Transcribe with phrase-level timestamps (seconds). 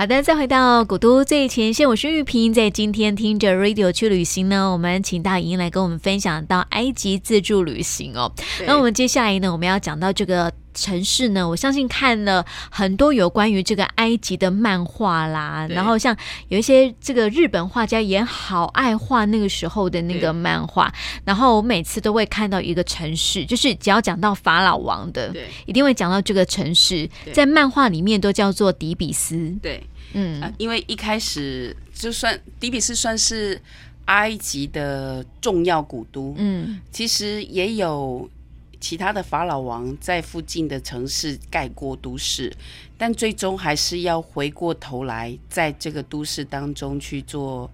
[0.00, 2.54] 好的，再回到古都最前线，我是玉萍。
[2.54, 8.32] 在今天听着 Radio 去旅行呢，我们请大莹来跟我们分享到埃及自助旅行哦。
[8.64, 10.50] 那我们接下来呢，我们要讲到这个。
[10.72, 20.90] 城市呢，我相信看了很多有关于这个埃及的漫画啦，然后像有一些这个日本画家也好爱画那个时候的那个漫画，
[21.24, 29.82] 然后我每次都会看到一个城市，就是只要讲到法老王的，对，一定会讲到这个城市，在漫画里面都叫做底比斯，对，
[30.12, 33.60] 嗯、呃，因为一开始就算底比斯算是
[34.06, 38.28] 埃及的重要古都，嗯，其实也有。
[38.82, 42.50] 其他的法老王在附近的城市盖过都市，
[42.96, 47.70] 但最终还是要回过头来，在这个都市当中去做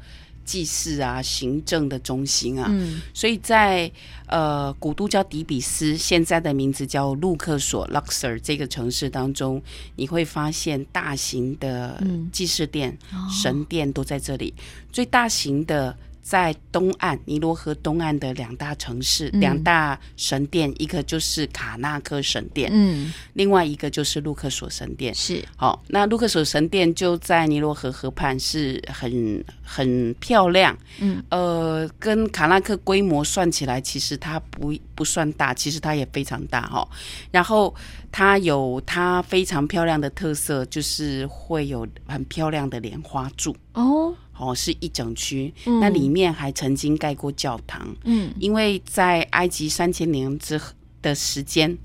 [0.46, 2.68] 祭祀啊、行政的中心啊。
[2.70, 3.91] 嗯，所以在
[4.27, 9.60] 呃古都叫底比斯，现在的名字叫路克索 （Luxor） 这个城市当中，
[9.96, 14.55] 你会发现大型的祭祀殿、嗯、神殿都在这里，
[14.91, 15.95] 最大型的。
[16.27, 25.14] 在东岸尼罗河东岸的两大城市，嗯、两大神殿，一个就是卡纳克神殿，嗯，另外一个就是路克索神殿。
[25.14, 36.88] 是，好，那路克索神殿就在尼罗河河畔，是很很漂亮，嗯，呃，跟卡纳克规模算起来，其实它不不算大，其实它也非常大哈。
[37.30, 37.72] 然后
[38.11, 44.12] 它有它非常漂亮的特色，就是会有很漂亮的莲花柱哦。
[44.39, 47.95] 哦，是一整区，嗯，那里面还曾经盖过教堂。
[48.05, 50.61] 嗯，因为在埃及三千年之
[51.01, 51.77] 的时间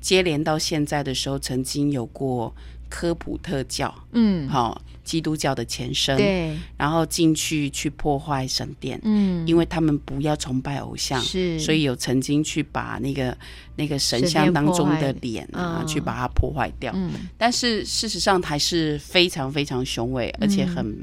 [0.00, 2.54] 接连到现在的时候，曾经有过
[2.88, 3.94] 科普特教。
[4.12, 6.16] 嗯，好，哦，基督教的前身。
[6.16, 8.98] 对，然后进去去破坏神殿。
[9.02, 13.36] 嗯，因为他们不要崇拜偶像，是，所以有曾经去把那个
[13.76, 16.92] 那个神像当中的脸啊，去把它破坏掉。
[16.94, 20.96] 嗯，但是事实上还是非常非常雄伟，而且很。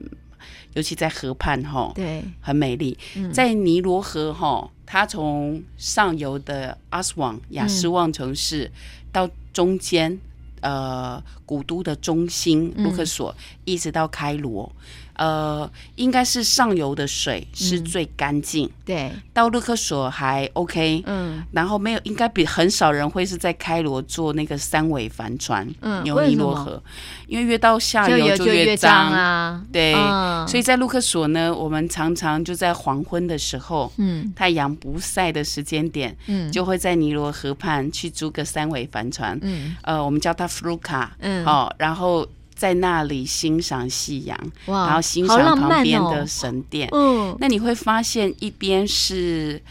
[0.75, 2.97] 尤其在河畔哈，对，很美丽。
[3.15, 8.71] 嗯、在尼罗河哈，它从上游的阿斯旺雅斯旺城市
[9.11, 10.17] 到中间，
[10.61, 13.35] 呃，古都的中心卢克索，
[13.65, 14.71] 一直到开罗。
[15.15, 26.81] 呃，应该是上游的水是最干净，嗯，对，到路克所还 OK，嗯，然后没有，应该比很少人会是在开罗坐那个三尾帆船，嗯，牛尼罗河，
[27.27, 29.11] 因为越到下游就越脏。
[29.11, 42.27] 啊，对，嗯，所以在路克所呢，我们常常就在黄昏的时候，嗯，太阳不晒的时间点，嗯，就会在尼罗河畔去租个三尾帆船，嗯，呃，我们叫它弗鲁卡，嗯，哦，然后。
[42.55, 46.88] 在那里欣赏夕阳，然后欣赏旁边的神殿。
[46.92, 49.61] 哦、嗯，那你会发现一边是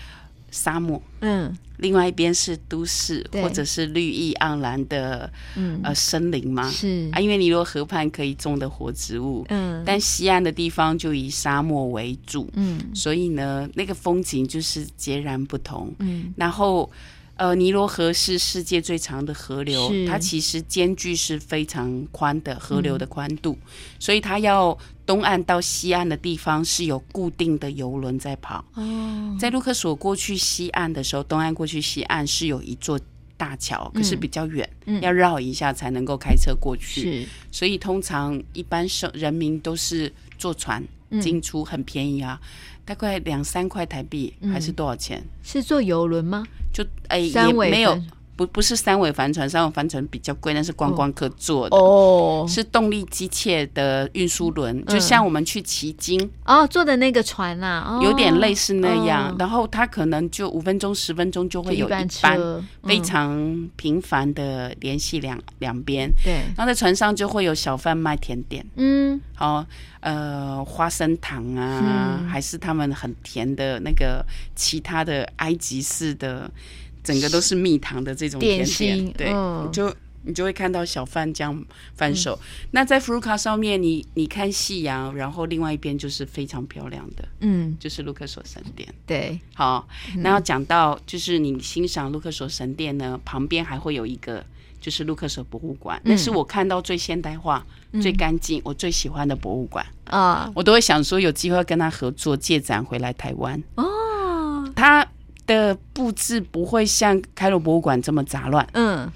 [0.50, 6.71] 沙漠，嗯，另外一边是都市，或者是绿意盎然的，嗯，呃，森林吗？
[6.71, 7.09] 是。
[7.12, 16.91] 啊，因为尼罗河畔可以种的活植物，嗯，但西岸的地方就以沙漠为主，嗯，所以呢，那个风景就是截然不同，嗯，然后。
[17.37, 23.69] 呃，尼罗河是世界最长的河流，它其实间距是非常宽的河流的宽度，嗯，
[23.99, 28.65] 所以它要东岸到西岸的地方是有固定的游轮在跑。
[28.75, 32.99] 哦，在路克索过去西岸的时候，东岸过去西岸是有一座
[33.37, 37.25] 大桥，可是比较远，嗯，要绕一下才能够开车过去。
[37.25, 40.81] 是，所以通常一般生人民都是坐船
[41.21, 42.41] 进出，很便宜啊。
[42.84, 45.19] 大概两三块台币，还是多少钱？
[45.21, 46.45] 嗯、是坐游轮吗？
[46.72, 48.00] 就哎，也没有。
[48.37, 51.77] 不不是三尾帆船，三尾帆船比较贵，那是观光客坐的。
[51.77, 59.31] 哦，是动力机械的运输轮，嗯，就像我们去骑鲸哦坐的那个船啊，哦，有点类似那样。
[59.31, 62.50] 哦，然后它可能就五分钟、十分钟就会有一班
[62.83, 66.11] 非常频繁的联系两两边。
[66.25, 69.65] 对，然后在船上就会有小贩卖甜点，嗯，好，
[70.00, 74.25] 呃，花生糖啊，嗯，还是他们很甜的那个
[74.56, 76.50] 其他的埃及式的。
[77.04, 79.28] 整个都是蜜糖的这种甜点，心对，
[79.70, 82.32] 就你就会看到小贩这样翻手。
[82.41, 88.88] 嗯、那在福鲁卡上面你，你你看夕阳，然后另外一边就是非常漂亮的，嗯，就是卢克索神殿。
[89.05, 89.87] 对，好，
[90.17, 94.43] 那要讲到就是你欣赏卢克索神殿呢，旁边还会有一个
[94.81, 99.84] 就是卢克索博物馆，那、嗯、是我看到最现代化、嗯、最干净、我最喜欢的博物馆。
[100.06, 103.62] 啊，我都会想说有机会跟他合作借展回来台湾。
[103.75, 105.06] 哦，他。
[105.46, 109.11] 的布置不会像开罗博物馆这么杂乱，嗯，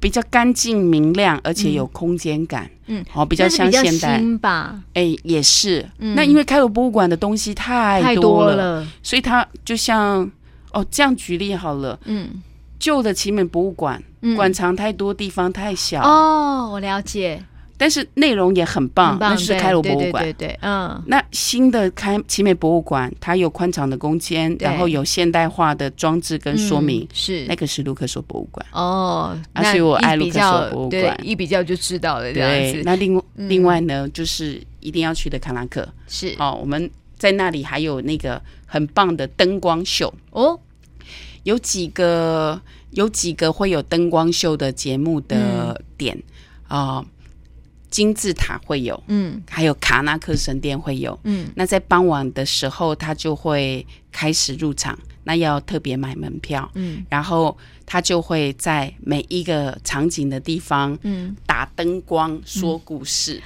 [0.00, 4.20] 比较干净明亮，而且有空间感，嗯，哦，比较像现代。
[4.40, 10.30] 吧，哎、欸，也是，嗯、那因为开罗博物馆的东西太多了，太多了，所以它就像
[10.72, 12.42] 哦，这样举例好了，嗯，
[12.78, 14.02] 旧的奇美博物馆，
[14.34, 17.44] 馆藏太多，地方太小，哦，我了解。
[17.82, 21.02] 但是内容也很棒，那是开罗博物馆，对对对，嗯。
[21.08, 29.36] 那新的开奇美博物馆，它有宽敞的空间，然后有现代化的装置跟说明，是那个是卢克索博物馆哦。
[29.56, 32.32] 所以我爱卢克索博物馆，一比较就知道了。
[32.32, 36.88] 对，那另另外呢，就是一定要去的卡拉克是哦，我们
[37.18, 40.56] 在那里还有那个很棒的灯光秀哦，
[41.42, 42.62] 有几个。
[42.92, 46.14] 有几个会有灯光秀的节目的点
[46.68, 47.06] 啊、嗯呃，
[47.92, 63.42] 金字塔会有，嗯，还有卡纳克神殿会有，嗯，那在傍晚的时候，他就会开始入场，那要特别买门票，嗯，然后他就会在每一个场景的地方，嗯，打灯光说故事，嗯、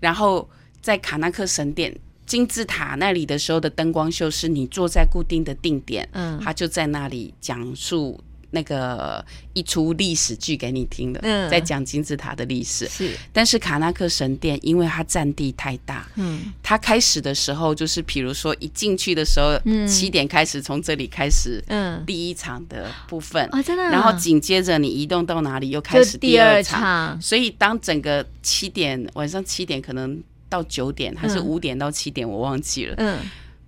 [0.00, 0.48] 然后
[0.80, 1.94] 在卡纳克神殿
[2.24, 8.18] 金字塔那里的时候的灯光秀，是你坐在固定的定点，嗯，他就在那里讲述。
[8.54, 9.22] 那个
[9.52, 13.10] 一出历史剧给你听的，嗯，在讲金字塔的历史是。
[13.32, 23.82] 但是卡纳克神殿，因为它占地太大，嗯，它开始的时候就是，比如说一进去的时候，嗯，七点开始从这里开始，嗯，第一场的部分啊，真的。
[23.90, 27.20] 然后紧接着你移动到哪里，又开始第二场。
[27.20, 33.18] 所以当整个七点晚上七点可能到九点，还是五点到七点，我忘记了，嗯。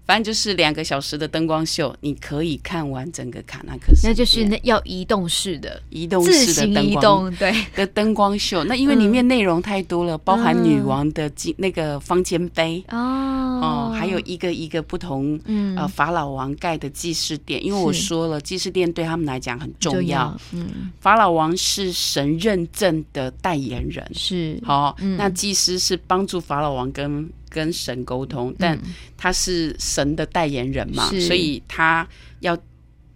[0.06, 4.06] 反正就是两个小时的灯光秀，你可以看完整个卡纳克斯。
[4.06, 8.62] 那就是那要移动式的，移动式的灯光，对的灯光秀。
[8.64, 17.64] 那因为里面内容太多了，嗯、包含女王的那个方尖碑哦，哦，还有一个一个不同、嗯、呃法老王盖的祭祀殿。
[17.64, 20.32] 因为我说了，祭祀殿对他们来讲很重要。
[20.52, 25.16] 嗯，法老王是神认证的代言人，是好、哦嗯。
[25.16, 27.28] 那祭司是帮助法老王跟。
[27.56, 28.78] 跟神沟通，但
[29.16, 32.06] 他是神的代言人嘛，嗯、所以他
[32.40, 32.56] 要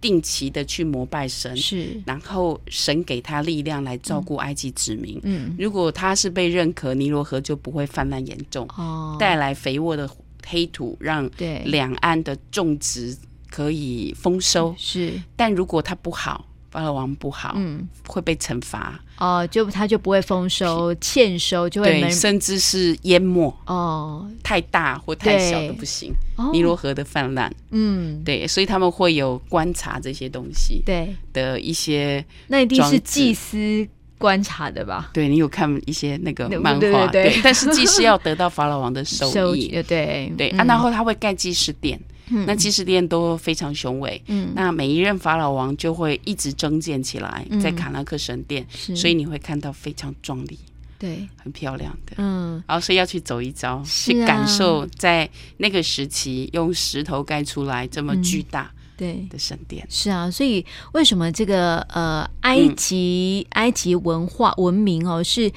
[0.01, 5.19] 定期的去膜拜神，是，然后神给他力量来照顾埃及子民。
[5.21, 10.09] 嗯，如果他是被认可，尼罗河就不会泛滥严重，哦，带来肥沃的
[10.43, 11.29] 黑土，让
[11.65, 13.15] 两岸的种植
[13.51, 14.73] 可以丰收。
[14.75, 16.47] 是，但如果他不好。
[16.71, 18.99] 法老王不好，嗯，会被惩罚。
[19.17, 23.53] 哦，就他就不会丰收，欠收就会对，甚至是淹没。
[23.67, 26.11] 哦，太大或太小都不行，
[26.51, 31.13] 尼罗河的泛滥，嗯，对，所以他们会有观察这些东西，对。
[31.33, 33.87] 的一些，那一定是祭司
[34.17, 35.11] 观察的吧？
[35.13, 41.99] 对，你有看一些那个漫画，对，但是祭司要得到法老王的收益， 对对，然后他会盖祭司殿。
[42.45, 50.57] 那祭祀殿都非常雄伟，嗯，那每一任法老王就会一直增建起来，嗯、在卡纳克神殿，所以你会看到非常壮丽，
[50.97, 59.25] 对，很漂亮的，嗯，然后所以要去走一遭，去感受在那个时期用石头盖出来这么巨大对。
[59.29, 65.51] 的神殿，是啊，所以为什么这个呃埃及、嗯、埃及文化文明哦是。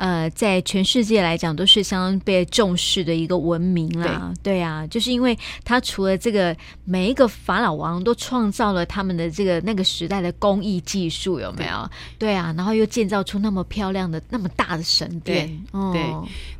[0.00, 4.32] 呃，在全世界来讲，都是相当被重视的一个文明啦。
[4.42, 6.56] 对，对啊，就是因为他除了这个，
[6.86, 11.90] 每一个法老王都创造了他们的这个那个时代的工艺技术，有没有？
[12.18, 15.46] 对，对啊，然后又建造出那么漂亮的、那么大的神殿。
[15.46, 16.02] 对，哦、对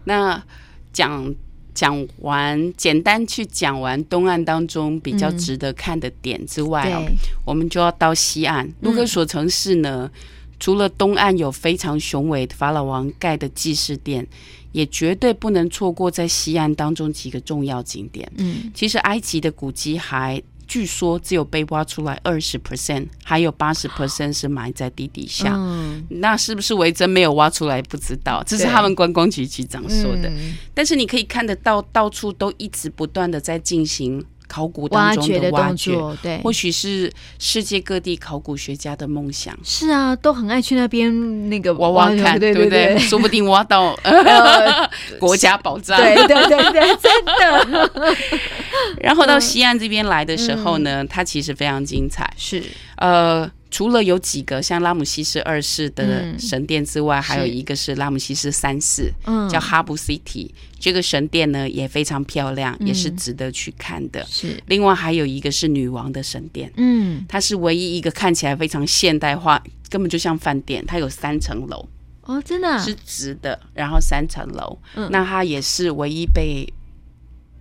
[0.05, 0.45] 那
[0.93, 1.35] 讲
[1.73, 7.07] 讲完，简单去讲完东岸当中比较值得看的点之外，哦，
[7.47, 10.11] 我们就要到西岸，卢克索城市呢。
[10.13, 10.21] 嗯
[10.61, 14.25] 除了东岸有非常雄伟的法老王盖的祭祀殿，
[14.73, 18.31] 也绝对不能错过在西岸当中几个重要景点。
[18.37, 25.55] 嗯，其实埃及的古迹还据说只有被挖出来二十 percent，还有八十 percent 是埋在地底下。
[25.57, 27.83] 嗯，那是不是维珍没有挖出来？
[27.83, 30.29] 不知道，这是他们观光局局长说的。
[30.29, 30.57] 嗯。
[30.73, 34.25] 但是你可以看得到，到处都一直不断的在进行。
[34.51, 39.57] 考古当中的挖掘，对，或许是世界各地考古学家的梦想。
[39.63, 42.99] 是啊，都很爱去那边那个挖挖看，对不对，对？
[42.99, 44.91] 说不定挖到、 呃、
[45.21, 45.97] 国家宝藏。
[45.99, 48.11] 对对对对，真的。
[49.01, 52.29] 然后到西岸这边来的时候呢，嗯、它其实非常精彩。
[52.37, 52.61] 是，
[52.97, 53.49] 呃。
[53.71, 60.51] 除了有几个像拉姆西斯二世的神殿之外，嗯、还有一个是拉姆西斯三世，嗯、叫哈布 City。
[60.79, 64.25] 这个神殿呢也非常漂亮，嗯，也是值得去看的。
[64.27, 70.85] 是，另外还有一个是女王的神殿，嗯，它是唯一一个看起来非常现代化，根本就像饭店。
[70.87, 71.87] 它有三层楼，
[72.23, 74.77] 哦，真的，啊，是直的，然后三层楼。
[74.95, 76.67] 嗯，那它也是唯一被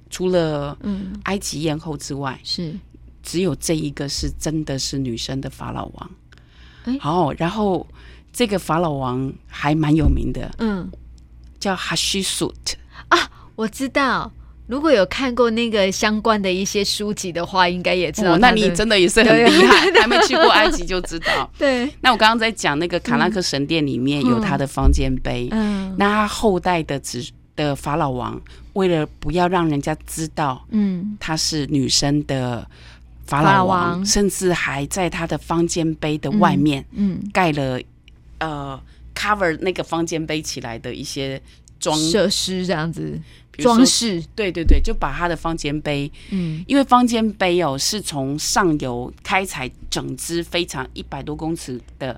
[0.09, 0.77] 除了
[1.23, 2.73] 埃及艳后之外，是。
[3.23, 7.85] 只有这一个是真的是女生的法老王，好、欸，然后
[8.31, 10.89] 这个法老王还蛮有名的，嗯，
[11.59, 12.77] 叫哈希苏特
[13.09, 14.31] 啊，我知道，
[14.67, 18.37] 如果有看过那个相关的一些书籍的话，应该也知道。
[18.37, 21.49] 那你真的也是很厉害，还没去过埃及就知道。
[21.57, 21.91] 对。
[22.01, 27.23] 那我刚刚在讲那个卡拉克神殿里面有他的方尖碑，嗯，那他后代的子
[27.55, 28.39] 的法老王
[28.73, 32.65] 为了不要让人家知道，嗯，他是女生的
[33.29, 37.79] 法老王，甚至还在他的方尖碑的外面，嗯，盖了
[38.39, 38.81] 呃
[39.15, 41.41] cover 那个方尖碑起来的一些
[41.79, 43.19] 装设施，这样子。
[43.59, 52.17] 装饰，对对对，就把他的方尖碑，嗯，因为方尖碑哦是从上游开采整支非常一百多公尺的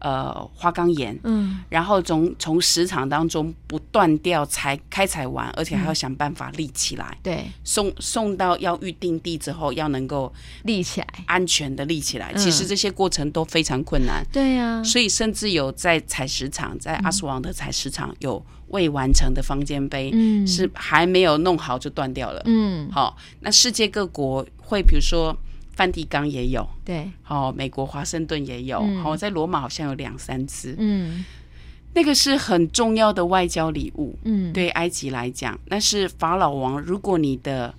[0.00, 10.32] 呃花岗岩，嗯，然后从从石场当中不断掉才开采完，而且还要想办法立起来，对、嗯，送送到要预定地之后，要能够
[10.64, 18.44] 立起来，安全的立起来，其实这些过程都非常困难，对呀，所以甚至有在采石场，在阿斯旺的采石场有。
[18.70, 25.36] 未完成的方尖碑，嗯，是还没有弄好就断掉了，嗯，好，那世界各国会，比如说
[25.80, 31.24] 梵蒂冈也有，对，好，美国华盛顿也有，好，在罗马好像有两三只，嗯，
[31.94, 37.74] 那个是很重要的外交礼物，嗯，对埃及来讲，那是法老王，如果你的。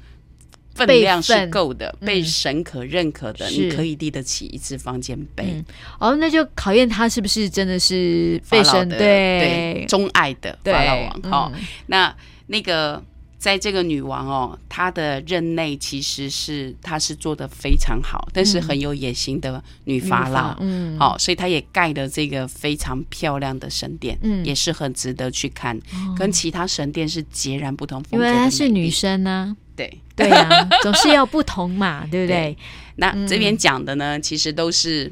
[0.73, 5.61] 分量是够的，被神可认可的，你可以立得起一只方尖碑。
[5.99, 8.97] 哦，那就考验他是不是真的是被神对。
[8.97, 11.21] 对钟爱的法老王。
[11.23, 11.51] 好，
[11.87, 12.15] 那
[12.47, 13.03] 那个
[13.41, 20.55] 在这个女王哦，她的任内其实是她是做的非常好，但是很有野心的女法老。
[20.59, 25.75] 嗯，好，所以她也盖了这个非常漂亮的神殿，嗯，也是很值得去看，
[26.15, 28.23] 跟其他神殿是截然不同风格。
[28.23, 29.57] 因为她是女生呢。
[29.75, 32.53] 对对呀、啊， 总是要不同嘛，对不对？
[32.53, 32.57] 对，
[32.97, 35.11] 那这边讲的呢，嗯、其实都是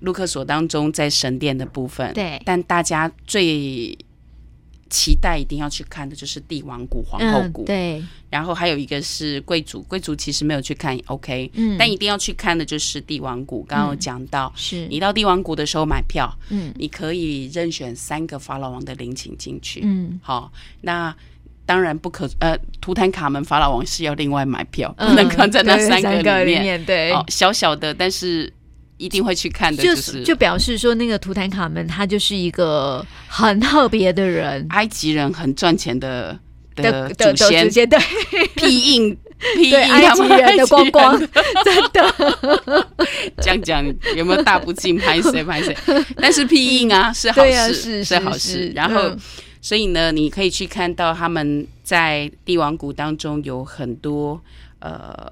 [0.00, 2.10] 路克索当中在神殿的部分。
[2.14, 3.98] 对，但大家最
[4.96, 7.64] 期待一定要去看的就是帝王谷、皇后谷。
[7.64, 11.50] 嗯、对，然后还有一个是贵族，贵族其实没有去看，OK。
[11.54, 13.62] 嗯，但一定要去看的就是帝王谷。
[13.64, 19.80] 刚刚有讲到，是你到帝王谷的时候买票，嗯，你可以任选三个法老王的陵寝进去。
[19.84, 20.50] 嗯，好，
[20.80, 21.14] 那。
[21.68, 26.84] 当然不可，呃，图坦卡门法老王是要另外买票，不能看在那三个里面。
[26.84, 28.52] 对，哦，小小的，但是
[28.96, 36.38] 一定会去看的，就是就表示说，那个图坦卡门他就是一个很特别的人，埃及人很赚钱的
[36.74, 37.98] 的祖先，对，
[38.56, 39.16] 庇荫
[39.56, 41.18] 庇荫埃及人的光光，
[41.64, 42.86] 真的。
[43.42, 43.84] 这样讲
[44.16, 44.98] 有没有大不敬？
[44.98, 45.76] 拍谁拍谁？
[46.16, 48.72] 但是庇荫啊，是好事，是好事。
[48.74, 49.14] 然后。
[49.58, 54.40] 所以呢，你可以去看到他们在帝王谷当中有很多
[54.78, 55.28] 呃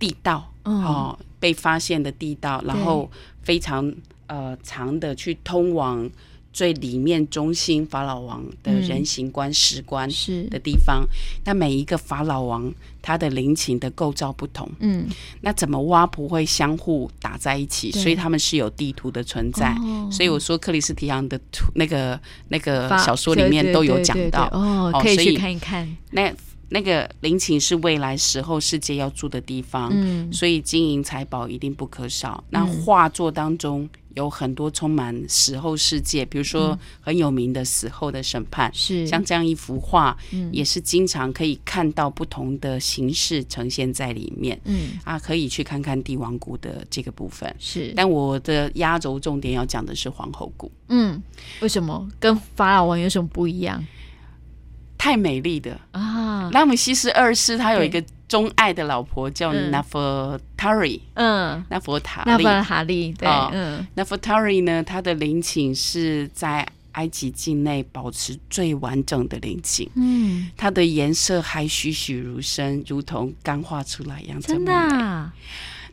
[0.00, 3.08] 地道，嗯、哦，被发现的地道，然后
[3.42, 3.94] 非常
[4.26, 6.10] 呃长的去通往。
[6.52, 11.06] 最里面中心法老王的人形棺、石棺是的地方，
[11.44, 15.06] 那每一个法老王他的陵寝的构造不同，嗯，
[15.42, 17.92] 那怎么挖不会相互打在一起？
[17.92, 19.72] 所以他们是有地图的存在。
[20.10, 25.88] 所以我说克里斯提昂的图那个那个小说里面都有讲到哦，可以去看一看。
[26.10, 26.34] 那
[26.70, 32.42] 那个陵寝是未来死后世界要住的地方，嗯，所以金银财宝一定不可少。
[32.50, 33.88] 那画作当中。
[34.16, 44.60] 有很多充满死后世界，比如说很有名的死后的审判，是、嗯、像这样一幅画，嗯、也是经常可以看到不同的形式呈现在里面。
[44.64, 47.54] 嗯啊，可以去看看帝王谷的这个部分。
[47.60, 50.68] 是，但我的压轴重点要讲的是皇后谷。
[50.88, 51.22] 嗯，
[51.60, 53.80] 为什么跟法老王有什么不一样？
[55.00, 55.80] 太美丽的。
[55.92, 56.50] 啊！
[56.52, 59.98] 拉姆西斯二世他有一个钟爱的老婆叫纳芙
[60.58, 75.32] 塔里，嗯，纳芙塔利，纳芙塔利，对，嗯，纳芙塔利呢，他的陵寝是在埃及境内保持最完整的陵寝，嗯，它的颜色还栩栩如生，如同刚画出来一样，真的啊。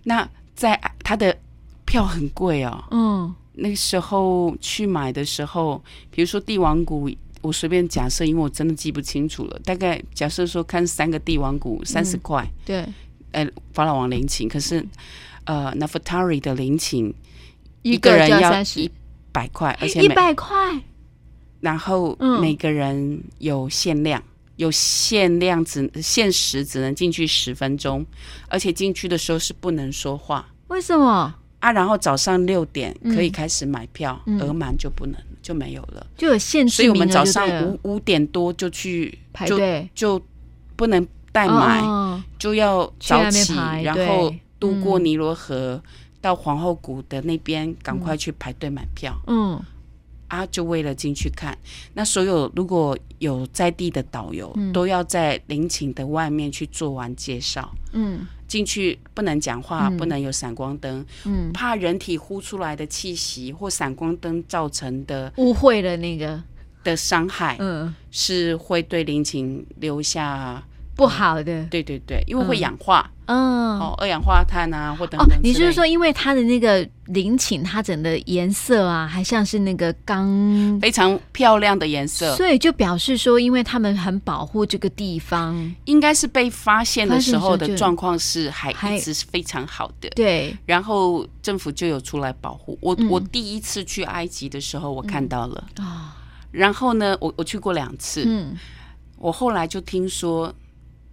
[0.04, 1.34] 那在他的
[1.86, 7.10] 票很贵哦，嗯，那时候去买的时候，比如说帝王谷。
[7.42, 9.60] 我随便假设，因为我真的记不清楚了。
[9.64, 12.86] 大概假设说看三个帝王谷三十块，对，
[13.32, 14.86] 呃，法老王陵寝，可是
[15.46, 17.14] 呃，Nefertari 的陵寝
[17.84, 18.92] 一个人要一
[19.32, 20.82] 百块，而且一百块，
[21.62, 24.22] 然后每个人有限量，
[24.56, 28.06] 有限量只限时只能进去十分钟，
[28.50, 30.48] 而且进去的时候是不能说话。
[30.68, 31.72] 为什么啊？
[31.72, 35.16] 然后早上六点可以开始买票，额满就不能。
[35.40, 40.22] 就没有了，就有限制，所以我们早上五五点多就去排队，就
[40.76, 49.18] 不能代买，哦、就要早起，然后渡过尼罗河、嗯、到皇后谷的那边，赶快去排队买票。
[49.28, 49.58] 嗯，
[50.28, 51.58] 啊，就为了进去看。
[51.94, 57.74] 那所有如果有在地的导游，嗯、都要在陵寝的外面去做完介绍。
[57.94, 61.06] 嗯，进去不能讲话，嗯、不能有闪光灯。
[61.26, 66.42] 嗯，怕人体呼出来的气息或闪光灯造成的污秽的那个。
[66.84, 70.64] 的伤害，嗯，是会对陵寝留下。
[70.96, 75.38] 不好的，对对对，因为会氧化，嗯，哦，二氧化碳啊，或等等。
[75.38, 80.28] 哦，你就是说，因为它的那个陵寝，它整个颜色啊，还像是那个钢，
[80.82, 90.56] 非常漂亮的颜色，所以就表示说，因为他们很保护这个地方，应该是被发现的时候的状况是还一直是非常好的，对。
[90.66, 92.98] 然后政府就有出来保护我。
[93.10, 96.16] 我第一次去埃及的时候，我看到了啊。
[96.52, 98.56] 然后呢，我我去过两次，嗯，
[99.18, 100.54] 我后来就听说。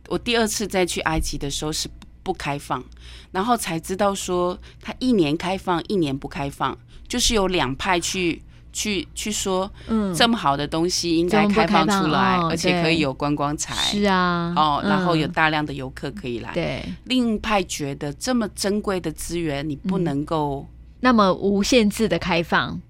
[0.09, 1.89] 我第二次再去埃及的时候是
[2.25, 2.83] 不开放，
[3.31, 6.77] 然后才知道说他一年开放，一年不开放，
[7.07, 16.53] 就是有两派去去去说，嗯，这么好的东西应该开放出来，而且可以有观光财，是啊，哦，然后有大量的游客可以来。
[16.53, 20.67] 对，另一派觉得这么珍贵的资源，你不能够
[21.01, 22.81] 那么无限制的开放。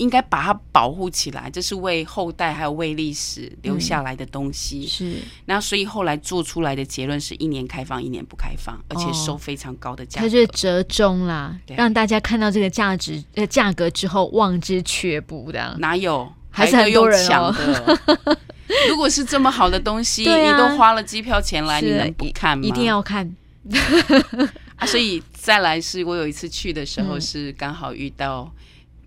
[0.00, 4.80] 应该把它保护起来，这是为后代还有为历史留下来的东西。
[4.80, 10.26] 嗯、是，那所以后来做出来的结论是一年开放，一年不开放，而且收非常高的价格。
[10.26, 15.76] 它就是折中啦，对让大家看到这个价值呃价格之后望之却步的。
[15.78, 16.32] 哪有？
[16.48, 17.98] 还是很多人抢的。
[18.88, 22.64] 如果是这么好的东西，啊、你都花了机票钱来，你能不看吗？
[22.66, 23.30] 一定要看。
[24.76, 28.50] 啊，所以再来是我有一次去的时候是刚好遇到。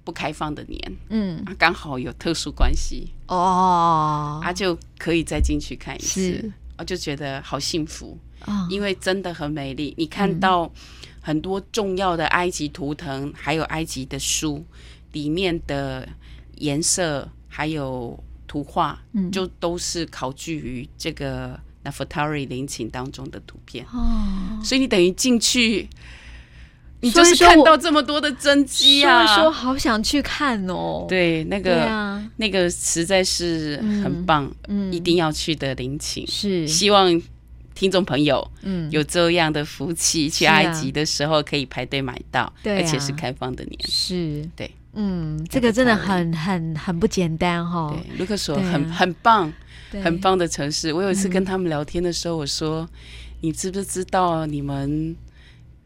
[0.04, 3.08] 不开放的年，嗯，刚好有特殊关系。
[3.28, 8.18] 哦，啊，就可以再进去看一次，我就觉得好幸福，
[8.70, 9.94] 因为真的很美丽。
[9.98, 10.70] 你看到
[11.22, 14.64] 很多重要的埃及图腾，还有埃及的书
[15.14, 16.08] 里面的
[16.56, 23.86] 颜色，还有图画，就都是考据于这个 Nefertari 陵寝当中的图片。
[23.94, 25.88] 哦，所以你等于进去。
[27.04, 29.28] 你就是看到这么多的真迹啊！
[29.28, 31.06] 说，说好想去看哦。
[31.10, 36.26] 对，那个、啊、那个实在是很棒，嗯，一定要去的陵寝。
[36.26, 37.22] 是，希望
[37.76, 43.80] 听众朋友，嗯，有这样的福气，去埃及的时候可以排队买到，而且是开放的年。
[43.86, 47.98] 是，对，嗯，这个真的很很很不简单哈、哦。
[48.02, 49.52] 对，卢克索很很棒，
[50.02, 50.94] 很棒的城市。
[50.94, 52.90] 我有一次跟他们聊天的时候，我说：“嗯、
[53.42, 55.14] 你知不知道你们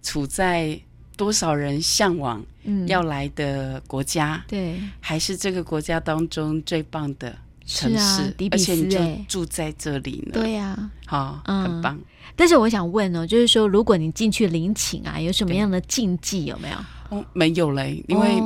[0.04, 0.80] 处在？”
[1.18, 2.42] 多少人向往
[2.86, 4.36] 要来的国家？
[4.36, 10.34] 嗯、对，还是这个国家当中最棒的城市，而且你就住在这里呢。
[10.34, 10.68] 对呀、
[11.08, 12.00] 啊，好、很棒。
[12.36, 16.46] 但是我想问哦，就是说，如果你进去领寝啊，有什么样的禁忌？
[16.46, 16.78] 有没有？
[17.10, 18.40] 哦，没有嘞，因为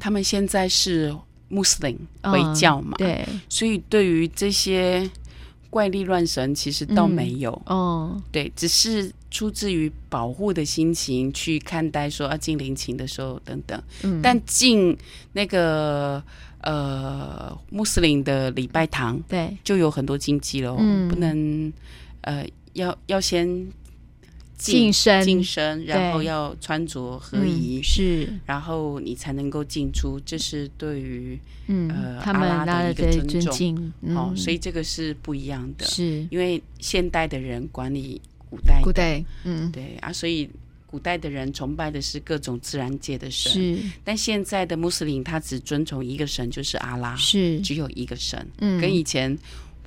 [0.00, 1.14] 他们现在是
[1.48, 5.10] 穆斯林回教嘛，嗯、对，所以对于这些。
[5.70, 14.96] 怪力乱神其实倒没有，嗯、哦，对，只是出自于保护的心情去看待说要进陵寝的时候等等，嗯，但进
[15.32, 16.22] 那个
[16.62, 21.72] 呃穆斯林的礼拜堂，对，就有很多禁忌了，嗯，不能
[22.22, 23.68] 呃要要先。
[24.60, 31.38] 净身，净身，然后要穿着合宜，是，然后你才能够进出，这是对于
[31.68, 36.26] 嗯呃阿拉的一个尊重，哦，所以这个是不一样的，是。
[36.28, 40.48] 因为现代的人管理古代，古代，嗯，对啊，所以
[40.86, 49.36] 古代的人崇拜的是各种自然界的神，是，但现在的穆斯林他只遵从一个神，就是阿拉，是，只有一个神，嗯，跟以前。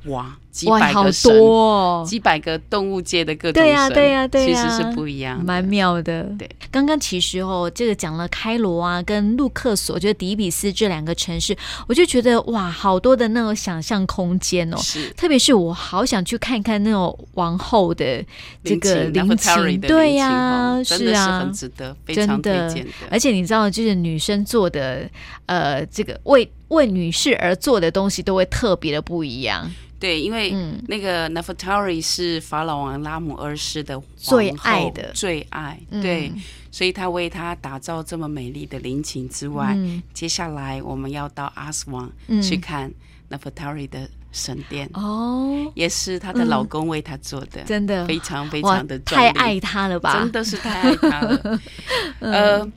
[0.06, 6.24] 哇，几百个神，哦、几百个动物界的各种神，对呀、啊，对呀、啊，对呀、啊，其实是不一样，蛮妙的。
[6.40, 11.56] 对，刚刚其实哦，这个讲了开罗啊，跟路克索，就是底比斯这两个城市，
[11.88, 14.78] 我就觉得哇，好多的那种想象空间哦。
[14.78, 18.26] 是，特别是我好想去看看那种王后的
[18.64, 22.92] 这个陵寝，对呀、啊，是啊，很值得，非常推荐的。
[23.12, 25.08] 而且你知道，就是女生做的，
[25.46, 29.70] 呃，这个为为女士而做的东西，都会特别的不一样。
[30.00, 30.52] 对，因为
[30.88, 35.12] 那个 Nefertari 是法老王拉姆二世的最爱的。
[35.14, 42.92] 最爱，对，嗯、所以他为他打造这么美丽的陵寝之外，嗯、接下来我们要到阿斯旺去看
[43.30, 44.90] Nefertari 的神殿。
[44.94, 48.08] 哦，也是她的老公为她做的，真的。
[48.08, 51.60] 非常非常的太爱她了吧，真的是太爱她了，
[52.22, 52.72] 呃。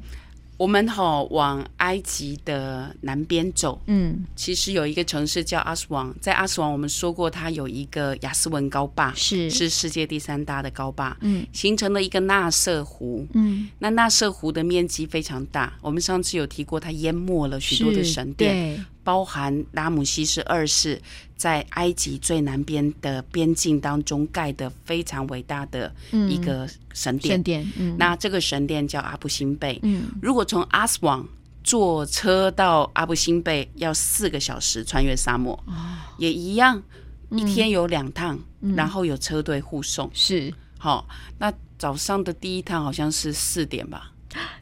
[0.57, 9.51] 我们哈往埃及的南边走，嗯，其实有一个城市叫阿斯王，在阿斯王我们说过，它有一个亚斯文高坝，是。
[9.51, 18.85] 是世界第三大的高坝，嗯，形成了一个纳瑟湖，嗯，那纳瑟湖的面积非常大，我们上次有提过，它淹没了许多的神殿。
[19.05, 21.01] 包含拉姆西斯二世
[21.37, 27.35] 在埃及最南边的边境当中盖的非常伟大的一个神殿。
[27.35, 29.79] 嗯、神殿，嗯，那这个神殿叫阿布辛贝。
[29.83, 31.25] 嗯，如果从阿斯旺
[31.63, 35.73] 坐车到阿布辛贝要四个小时，穿越沙漠，哦、
[36.19, 36.83] 也一样，
[37.31, 40.11] 一天有两趟，嗯、然后有车队护送。
[40.13, 41.07] 是，好，
[41.39, 44.13] 那早上的第一趟好像是四点吧？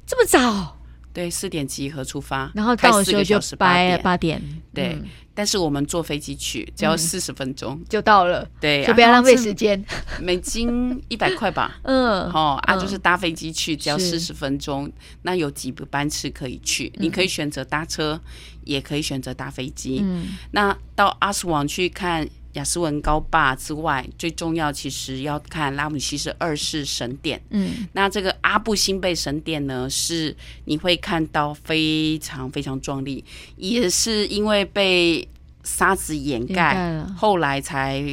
[0.07, 0.79] 这么早？
[1.13, 4.03] 对，四点集合出发，然后到的时候就八点。
[4.03, 4.95] 八点，对。
[4.95, 8.49] 嗯、但是我们坐飞机去，只要四十分钟、嗯、就到了。
[8.59, 9.85] 对，就不要浪费时间。
[10.21, 11.79] 美金一百块吧。
[11.85, 12.23] 嗯。
[12.33, 14.91] 哦，啊，就是搭飞机去，只要四十分钟。
[15.23, 16.91] 那有几个班次可以去？
[16.97, 18.21] 嗯、你可以选择搭车，
[18.65, 20.01] 也可以选择搭飞机。
[20.03, 20.29] 嗯。
[20.53, 22.29] 那到阿斯旺去看。
[22.55, 27.41] 亚斯文高坝之外，最重要其实要看拉姆西斯二世神殿。
[27.51, 30.37] 嗯，那这个阿布辛贝神殿呢，是
[30.67, 33.25] 你会看到非常非常壮丽，
[33.57, 35.27] 也是因为被
[35.65, 38.05] 沙子掩盖，后来才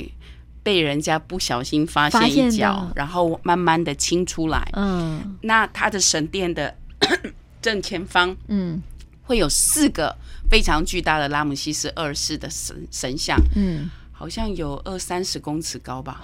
[0.64, 4.70] 被人家不小心发现一角，然后慢慢的清出来。
[4.74, 6.74] 嗯，那它的神殿的
[7.62, 8.82] 正前方，嗯，
[9.24, 10.16] 会有四个
[10.50, 13.38] 非常巨大的拉姆西斯二世的神神像。
[13.56, 13.90] 嗯。
[14.20, 16.22] 好像有二三十公尺高吧，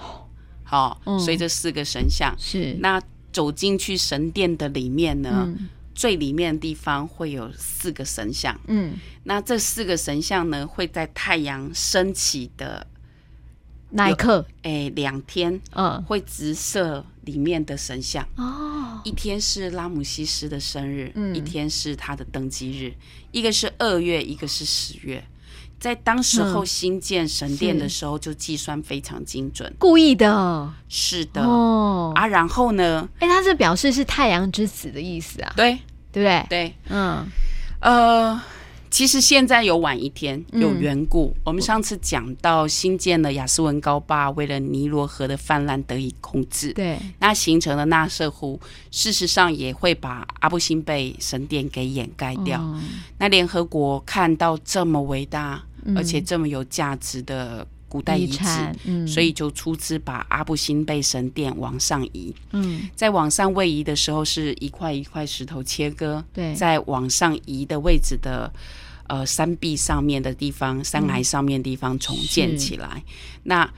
[0.62, 2.36] 好，所以这四个神像。
[2.38, 2.76] 是。
[2.78, 3.00] 那
[3.32, 12.86] 走进去神殿的里面呢，嗯、最里面的地方会有四个神像，嗯，那这四个神像呢会在太阳升起的
[13.88, 18.28] 那一刻，哎，两天，嗯，会直射里面的神像。
[18.36, 22.92] 哦，一天是拉姆西斯的生日，嗯，一天是他的登基日，
[23.32, 25.24] 一个是二月，一个是十月。
[25.78, 31.42] 在当时候新建神殿的时候，就计算非常精准，故意的，是的。
[31.42, 32.12] 哦。
[32.14, 33.08] 啊，然后呢？
[33.18, 35.78] 哎，他这表示是太阳之子的意思啊，对，
[36.12, 36.46] 对不对？
[36.48, 37.26] 对，嗯，
[37.80, 38.40] 呃。
[38.96, 41.30] 其实现在有晚一天，有缘故。
[41.34, 48.58] 嗯、我们上次讲到新建的雅斯文高坝，为了尼罗河的泛滥得以控制，对，那形成的纳瑟湖，
[48.90, 52.58] 事实上也会把阿布辛贝神殿给掩盖掉。
[52.58, 52.82] 嗯、
[53.18, 58.40] 那联合国看到这么伟大，嗯、而且这么有价值的古代遗址，
[58.86, 62.34] 嗯、所以就出资把阿布辛贝神殿往上移。
[62.52, 68.50] 嗯，在往上位移的时候，是一块一块石头切割，对，在往上移的位置的。
[69.08, 72.88] 呃，山壁上面的地方，山崖上面的地方重建起来。
[72.94, 73.02] 嗯、
[73.44, 73.72] 那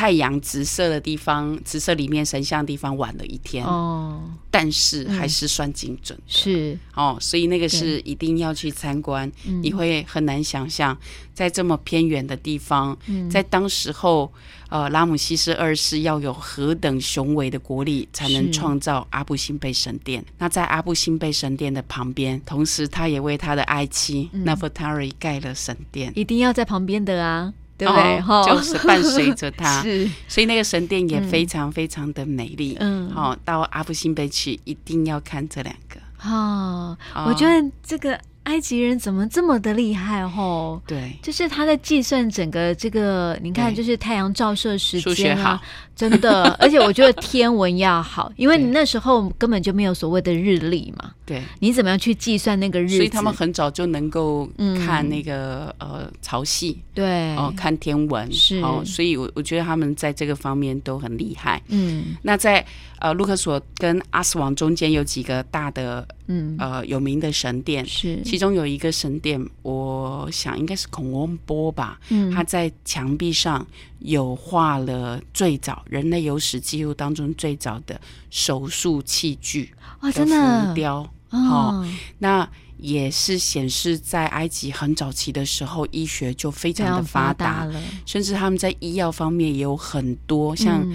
[0.00, 6.24] 太阳直射的地方，直射里面神像的地方晚了一天哦，但是还是算精准、嗯。
[6.26, 9.30] 是哦，所以那个是一定要去参观。
[9.60, 10.96] 你会很难想象，
[11.34, 14.32] 在这么偏远的地方，嗯、在当时候。
[14.70, 20.24] 呃，拉姆西斯二世要有何等雄伟的国力，才能创造阿布辛贝神殿？
[20.38, 28.22] 那在阿布辛贝神殿的旁边，同时他也为他的爱妻纳芙塔瑞盖了神殿，一定要在旁边的啊，对不对？
[28.28, 32.76] 哦、就是伴随着它， 是所以那个神殿也非常非常的美丽。
[32.78, 35.98] 嗯，好，到阿布辛贝去一定要看这两个。
[36.28, 38.20] 哦，哦我觉得这个。
[38.44, 40.80] 埃及人怎么这么的厉害哦？
[40.86, 45.60] 对，就是他在计算整个这个，你看，就是太阳照射时间啊，
[45.94, 51.12] 真的， 而且我觉得天文要好，因为你那时候根本就没有所谓的日历嘛。
[51.26, 52.96] 对，你怎么样去计算那个日子？
[52.96, 54.48] 所以他们很早就能够
[54.84, 58.56] 看那个呃潮汐，对，哦，看天文是。
[58.62, 61.62] 哦，所以我我觉得他们在这个方面都很厉害。
[61.68, 62.66] 嗯，那在
[62.98, 66.56] 呃卢克索跟阿斯王中间有几个大的嗯。
[66.58, 68.18] 呃有名的神殿是。
[68.30, 71.98] 其中有一个神殿，我想应该是孔翁波吧。
[72.10, 73.66] 嗯，他在墙壁上
[73.98, 79.74] 有画了最早人类有史记录当中最早的手术器具
[80.14, 81.12] 真的浮雕。
[81.30, 81.84] 哦，
[82.18, 90.88] 那也是显示在埃及很早期的时候，医学就非常的发达了，甚至他们在医药方面也有很多像。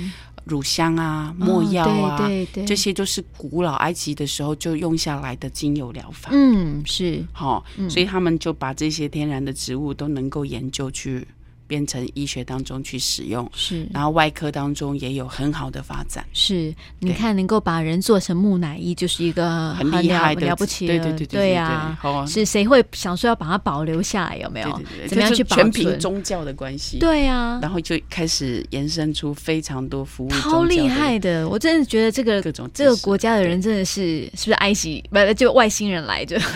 [0.46, 6.30] 乳香啊，没药啊，哦、对对对，这些都是古老埃及的时候就用下来的精油疗法。
[6.32, 11.28] 嗯，是，好、哦，嗯、所以他们就把这些天然的植物都能够研究去
[11.68, 16.26] 变成医学当中去使用，是，然后外科当中也有很好的发展。
[16.34, 21.98] 是，你看能够把人做成木乃伊，就是一个很厉害的了不起，对对对对呀。
[22.28, 24.38] 是谁会想说要把它保留下来？
[24.38, 24.82] 有没有？
[25.08, 25.72] 怎么样去保存？
[25.72, 27.00] 全凭宗教的关系。
[27.00, 31.48] 对呀，然后就开始延伸出非常多服务，超厉害的！
[31.48, 36.40] 我真的觉得这个各种这个国家的人真的是是不是埃及不就外星人来着？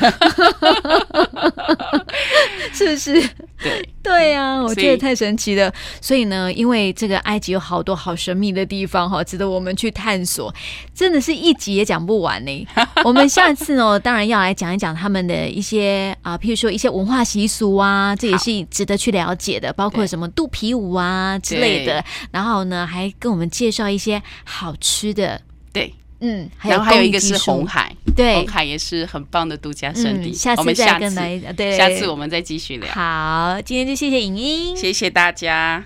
[2.80, 3.30] 是不是？
[3.62, 5.72] 对 对呀、啊，我觉得太神奇了。
[6.00, 10.54] 所以呢，因为这个埃及有好多好神秘的地方哈，值得我们去探索，
[10.96, 12.68] 真的是一集也讲不完呢。
[13.04, 22.04] 我们下次呢，当然要来讲一讲他们的一些啊，譬如说一些文化习俗啊，这也是值得去了解的，包括什么肚皮舞啊之类的。
[22.32, 25.42] 然后呢，还跟我们介绍一些好吃的。
[25.74, 25.94] 对。
[26.22, 30.30] 嗯，然后还有一个是红海，对，红海也是很棒的度假胜地。
[30.30, 32.92] 嗯、下次再跟来，对，下次我们再继续聊。
[32.94, 35.84] 好，今天就谢谢影音，谢谢大家。